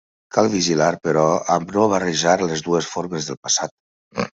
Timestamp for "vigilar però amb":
0.53-1.75